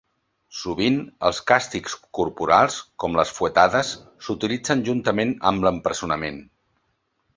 Sovint, 0.59 0.95
els 1.29 1.41
càstigs 1.51 1.95
corporals, 2.19 2.77
com 3.03 3.19
les 3.19 3.33
fuetades, 3.41 3.91
s'utilitzen 4.29 4.83
juntament 4.89 5.35
amb 5.51 5.69
l'empresonament. 5.69 6.43